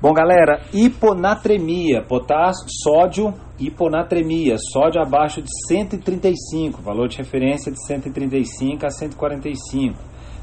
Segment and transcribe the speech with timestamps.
[0.00, 8.84] Bom, galera, hiponatremia, potássio, sódio, hiponatremia, sódio abaixo de 135, valor de referência de 135
[8.84, 9.96] a 145.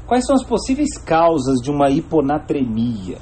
[0.06, 3.18] Quais são as possíveis causas de uma hiponatremia?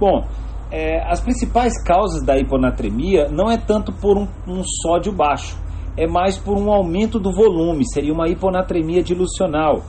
[0.00, 0.24] Bom,
[0.70, 5.58] é, as principais causas da hiponatremia não é tanto por um, um sódio baixo,
[5.96, 9.82] é mais por um aumento do volume, seria uma hiponatremia dilucional,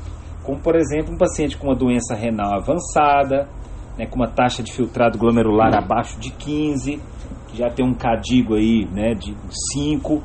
[0.43, 3.47] como por exemplo um paciente com uma doença renal avançada,
[3.97, 7.01] né, com uma taxa de filtrado glomerular abaixo de 15,
[7.47, 9.35] que já tem um cadigo aí né, de
[9.73, 10.21] 5,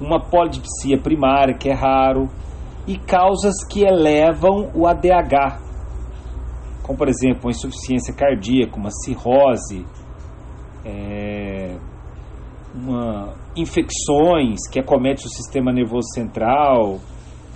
[0.00, 2.28] uma polidipsia primária, que é raro,
[2.86, 5.60] e causas que elevam o ADH,
[6.82, 9.84] como por exemplo uma insuficiência cardíaca, uma cirrose,
[10.84, 11.76] é,
[12.74, 17.00] uma, infecções que acomete o sistema nervoso central,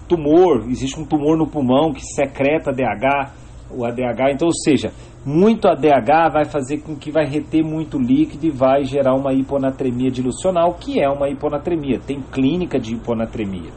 [0.09, 3.33] tumor, existe um tumor no pulmão que secreta ADH,
[3.71, 4.93] o ADH, então, ou seja,
[5.25, 10.11] muito ADH vai fazer com que vai reter muito líquido e vai gerar uma hiponatremia
[10.11, 13.71] dilucional, que é uma hiponatremia, tem clínica de hiponatremia.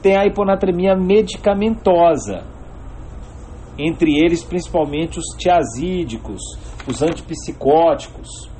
[0.00, 2.44] Tem a hiponatremia medicamentosa,
[3.78, 6.40] entre eles principalmente os tiazídicos,
[6.86, 8.50] os antipsicóticos.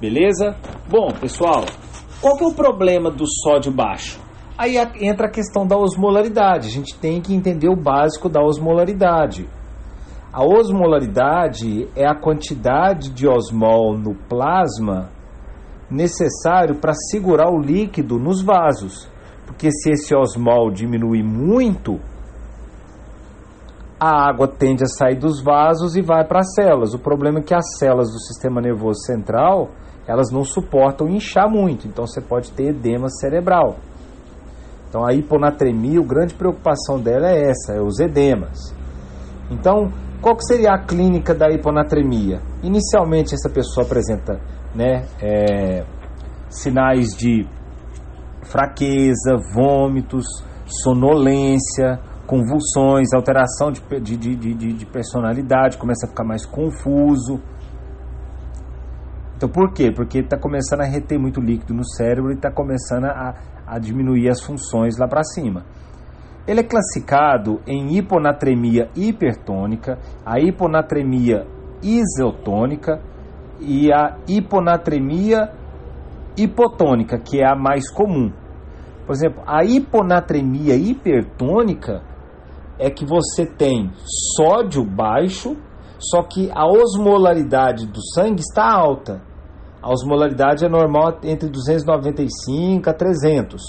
[0.00, 0.56] Beleza?
[0.88, 1.64] Bom, pessoal,
[2.20, 4.18] qual que é o problema do sódio baixo?
[4.56, 6.68] Aí entra a questão da osmolaridade.
[6.68, 9.48] A gente tem que entender o básico da osmolaridade.
[10.32, 15.10] A osmolaridade é a quantidade de osmol no plasma
[15.90, 19.10] necessário para segurar o líquido nos vasos.
[19.44, 21.98] Porque se esse osmol diminuir muito,
[23.98, 26.94] a água tende a sair dos vasos e vai para as células.
[26.94, 29.70] O problema é que as células do sistema nervoso central,
[30.06, 33.78] elas não suportam inchar muito, então você pode ter edema cerebral.
[34.88, 38.72] Então a hiponatremia, a grande preocupação dela é essa, é os edemas.
[39.50, 42.40] Então, qual que seria a clínica da hiponatremia?
[42.62, 44.38] Inicialmente essa pessoa apresenta
[44.74, 45.84] né, é,
[46.48, 47.46] sinais de
[48.42, 50.26] fraqueza, vômitos,
[50.66, 57.40] sonolência, convulsões, alteração de, de, de, de, personalidade, começa a ficar mais confuso.
[59.36, 59.90] Então por quê?
[59.90, 63.34] Porque está começando a reter muito líquido no cérebro e está começando a,
[63.66, 65.64] a diminuir as funções lá para cima.
[66.46, 71.46] Ele é classificado em hiponatremia hipertônica, a hiponatremia
[71.82, 73.00] isotônica
[73.60, 75.52] e a hiponatremia
[76.36, 78.32] hipotônica, que é a mais comum.
[79.06, 82.02] Por exemplo, a hiponatremia hipertônica
[82.78, 83.90] é que você tem
[84.36, 85.56] sódio baixo,
[85.98, 89.20] só que a osmolaridade do sangue está alta.
[89.82, 93.62] A osmolaridade é normal entre 295 a 300.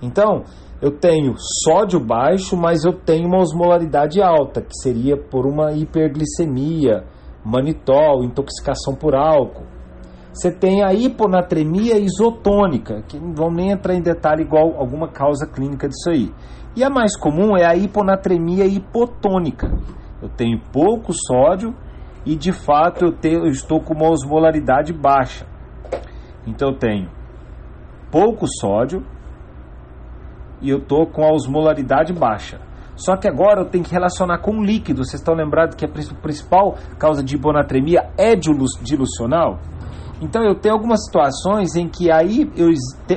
[0.00, 0.44] Então,
[0.82, 7.04] eu tenho sódio baixo, mas eu tenho uma osmolaridade alta, que seria por uma hiperglicemia,
[7.44, 9.66] manitol, intoxicação por álcool.
[10.32, 15.46] Você tem a hiponatremia isotônica, que não vão nem entrar em detalhe igual alguma causa
[15.46, 16.32] clínica disso aí.
[16.76, 19.70] E a mais comum é a hiponatremia hipotônica.
[20.20, 21.72] Eu tenho pouco sódio
[22.26, 25.46] e de fato eu, tenho, eu estou com uma osmolaridade baixa.
[26.44, 27.08] Então eu tenho
[28.10, 29.04] pouco sódio
[30.64, 32.58] e eu estou com a osmolaridade baixa.
[32.96, 35.04] Só que agora eu tenho que relacionar com líquido.
[35.04, 39.58] Vocês estão lembrados que a principal causa de hiponatremia é dilucional?
[40.22, 42.70] Então eu tenho algumas situações em que aí eu,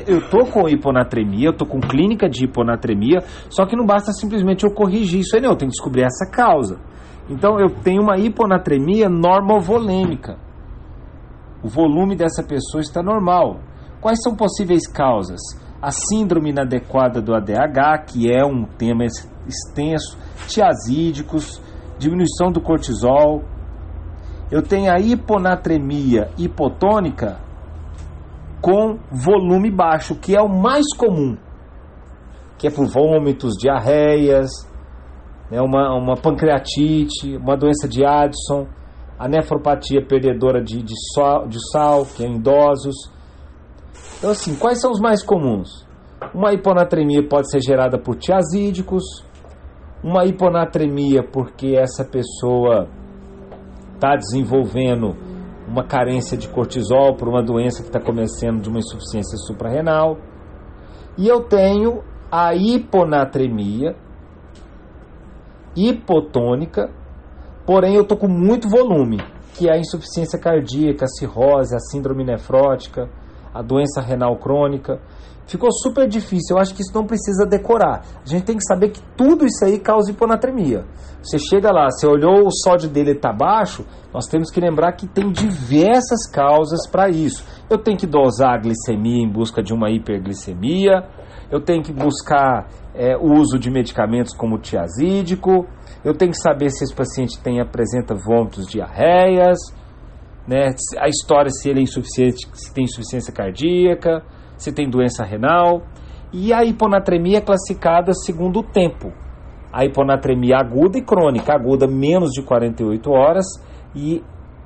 [0.07, 4.65] eu tô com hiponatremia, eu tô com clínica de hiponatremia, só que não basta simplesmente
[4.65, 6.79] eu corrigir isso aí, não, eu tenho que descobrir essa causa.
[7.29, 10.37] Então eu tenho uma hiponatremia normovolêmica.
[11.63, 13.59] O volume dessa pessoa está normal.
[14.01, 15.39] Quais são possíveis causas?
[15.87, 21.61] A síndrome inadequada do ADH, que é um tema extenso, tiazídicos,
[21.97, 23.45] diminuição do cortisol,
[24.51, 27.39] eu tenho a hiponatremia hipotônica
[28.59, 31.37] com volume baixo, que é o mais comum,
[32.57, 34.49] que é por vômitos, diarreias,
[35.49, 38.67] né, uma, uma pancreatite, uma doença de Addison,
[39.17, 43.15] a nefropatia perdedora de, de, sal, de sal, que é em idosos.
[44.17, 45.85] Então, assim, quais são os mais comuns?
[46.33, 49.03] Uma hiponatremia pode ser gerada por tiazídicos,
[50.03, 52.87] uma hiponatremia porque essa pessoa
[53.93, 55.15] está desenvolvendo
[55.67, 60.17] uma carência de cortisol por uma doença que está começando de uma insuficiência suprarrenal.
[61.17, 63.95] E eu tenho a hiponatremia
[65.75, 66.89] hipotônica,
[67.65, 69.17] porém eu estou com muito volume,
[69.53, 73.09] que é a insuficiência cardíaca, a cirrose, a síndrome nefrótica,
[73.53, 74.99] a doença renal crônica.
[75.47, 76.55] Ficou super difícil.
[76.55, 78.01] Eu acho que isso não precisa decorar.
[78.23, 80.85] A gente tem que saber que tudo isso aí causa hiponatremia.
[81.21, 85.07] Você chega lá, você olhou o sódio dele está baixo, nós temos que lembrar que
[85.07, 87.45] tem diversas causas para isso.
[87.69, 91.03] Eu tenho que dosar a glicemia em busca de uma hiperglicemia.
[91.49, 95.65] Eu tenho que buscar é, o uso de medicamentos como tiazídico.
[96.03, 99.57] Eu tenho que saber se esse paciente tem apresenta vômitos, diarreias,
[100.47, 100.69] né?
[100.99, 104.23] A história se ele é insuficiente, se tem insuficiência cardíaca
[104.57, 105.83] se tem doença renal.
[106.33, 109.13] E a hiponatremia é classificada segundo o tempo.
[109.71, 111.53] A hiponatremia aguda e crônica.
[111.53, 113.45] Aguda menos de 48 horas
[113.95, 114.23] e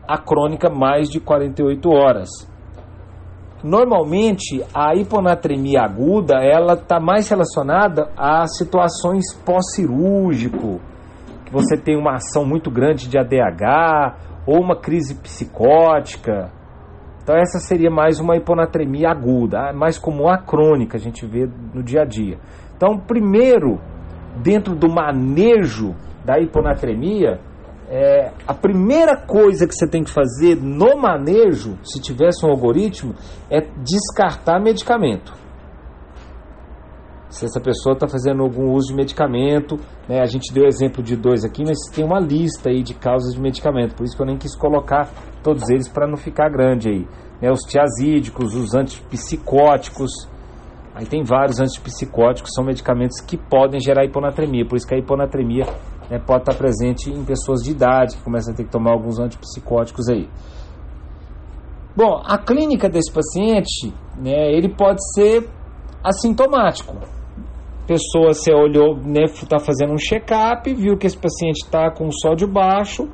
[0.07, 2.29] a crônica mais de 48 horas.
[3.63, 10.81] Normalmente, a hiponatremia aguda ela está mais relacionada a situações pós-cirúrgico,
[11.45, 16.51] que você tem uma ação muito grande de ADH ou uma crise psicótica,
[17.23, 21.47] então essa seria mais uma hiponatremia aguda, ah, mais como a crônica a gente vê
[21.73, 22.37] no dia a dia.
[22.75, 23.79] Então, primeiro,
[24.37, 25.95] dentro do manejo
[26.25, 27.39] da hiponatremia,
[27.89, 33.13] é, a primeira coisa que você tem que fazer no manejo, se tivesse um algoritmo,
[33.49, 35.41] é descartar medicamento
[37.31, 39.79] se essa pessoa está fazendo algum uso de medicamento.
[40.07, 40.19] Né?
[40.19, 43.39] A gente deu exemplo de dois aqui, mas tem uma lista aí de causas de
[43.39, 45.09] medicamento, por isso que eu nem quis colocar
[45.41, 47.07] todos eles para não ficar grande aí.
[47.41, 47.49] Né?
[47.49, 50.11] Os tiazídicos, os antipsicóticos,
[50.93, 55.65] aí tem vários antipsicóticos, são medicamentos que podem gerar hiponatremia, por isso que a hiponatremia
[56.09, 58.91] né, pode estar tá presente em pessoas de idade que começam a ter que tomar
[58.91, 60.29] alguns antipsicóticos aí.
[61.95, 65.49] Bom, a clínica desse paciente, né, ele pode ser
[66.03, 67.20] assintomático
[67.87, 72.47] pessoa, você olhou, né, tá fazendo um check-up, viu que esse paciente está com sódio
[72.47, 73.09] baixo,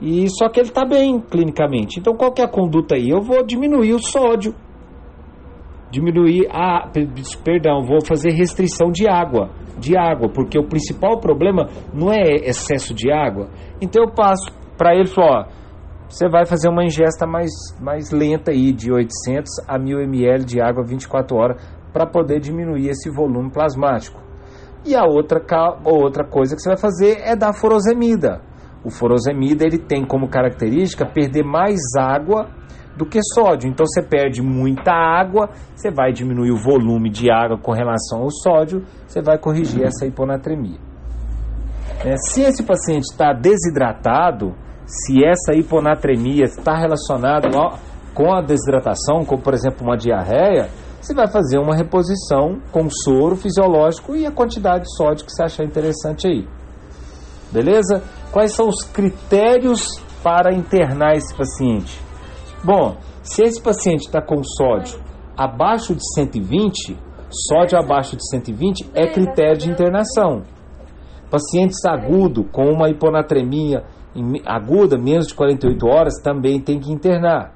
[0.00, 1.98] e só que ele está bem clinicamente.
[1.98, 3.08] Então, qual que é a conduta aí?
[3.08, 4.54] Eu vou diminuir o sódio,
[5.90, 6.90] diminuir a,
[7.44, 12.92] perdão, vou fazer restrição de água, de água, porque o principal problema não é excesso
[12.92, 13.48] de água.
[13.80, 15.44] Então, eu passo para ele, ó,
[16.08, 17.50] você vai fazer uma ingesta mais,
[17.80, 22.88] mais lenta aí, de 800 a 1000 ml de água 24 horas, para poder diminuir
[22.88, 24.20] esse volume plasmático.
[24.84, 25.40] E a outra,
[25.84, 28.42] outra coisa que você vai fazer é dar furosemida.
[28.84, 32.50] O furosemida ele tem como característica perder mais água
[32.96, 33.70] do que sódio.
[33.70, 38.30] Então você perde muita água, você vai diminuir o volume de água com relação ao
[38.30, 40.78] sódio, você vai corrigir essa hiponatremia.
[42.04, 44.54] É, se esse paciente está desidratado,
[44.84, 47.48] se essa hiponatremia está relacionada
[48.12, 50.68] com a desidratação, como por exemplo uma diarreia,
[51.04, 55.42] você vai fazer uma reposição com soro fisiológico e a quantidade de sódio que você
[55.42, 56.48] achar interessante aí.
[57.52, 58.02] Beleza?
[58.32, 59.86] Quais são os critérios
[60.22, 62.00] para internar esse paciente?
[62.64, 64.98] Bom, se esse paciente está com sódio
[65.36, 66.96] abaixo de 120,
[67.28, 70.42] sódio abaixo de 120 é critério de internação.
[71.30, 73.84] Pacientes agudo com uma hiponatremia
[74.46, 77.52] aguda, menos de 48 horas, também tem que internar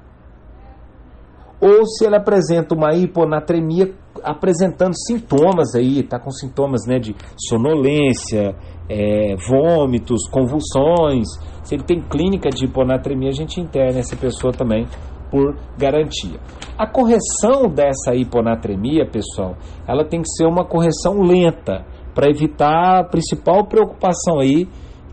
[1.61, 7.15] ou se ele apresenta uma hiponatremia apresentando sintomas aí, está com sintomas né, de
[7.49, 8.55] sonolência,
[8.89, 11.27] é, vômitos, convulsões.
[11.63, 14.85] Se ele tem clínica de hiponatremia, a gente interna essa pessoa também
[15.29, 16.39] por garantia.
[16.77, 19.55] A correção dessa hiponatremia, pessoal,
[19.87, 21.85] ela tem que ser uma correção lenta
[22.15, 24.67] para evitar a principal preocupação aí,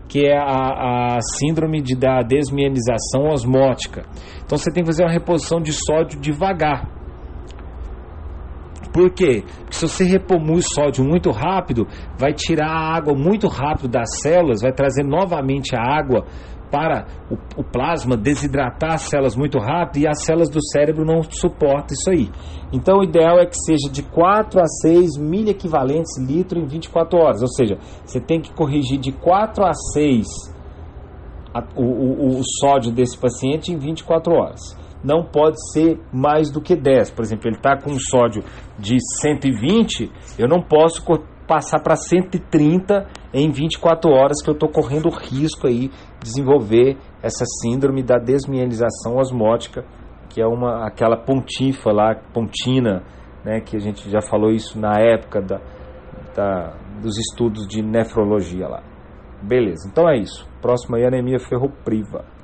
[0.07, 4.05] que é a, a síndrome de, da desmienização osmótica.
[4.45, 6.97] Então você tem que fazer uma reposição de sódio devagar.
[8.93, 9.43] Por quê?
[9.43, 11.85] Porque se você repor muito sódio muito rápido,
[12.17, 16.25] vai tirar a água muito rápido das células, vai trazer novamente a água
[16.71, 21.21] para o, o, plasma desidratar as células muito rápido e as células do cérebro não
[21.23, 22.29] suportam isso aí.
[22.71, 27.17] Então o ideal é que seja de 4 a 6 mil equivalentes litro em 24
[27.17, 30.27] horas, ou seja, você tem que corrigir de 4 a 6
[31.53, 34.59] a, o, o, o sódio desse paciente em 24 horas.
[35.03, 37.11] Não pode ser mais do que 10.
[37.11, 38.43] Por exemplo, ele está com um sódio
[38.77, 41.03] de 120, eu não posso
[41.47, 47.45] passar para 130 em 24 horas, que eu estou correndo risco aí de desenvolver essa
[47.61, 49.85] síndrome da desmielização osmótica,
[50.29, 53.03] que é uma aquela pontifa lá, pontina,
[53.43, 55.61] né, que a gente já falou isso na época da,
[56.35, 58.83] da, dos estudos de nefrologia lá.
[59.41, 60.47] Beleza, então é isso.
[60.61, 62.36] Próximo aí, anemia ferropriva.